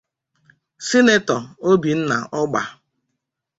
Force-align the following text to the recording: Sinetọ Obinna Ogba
Sinetọ 0.87 1.37
Obinna 1.69 2.17
Ogba 2.39 2.61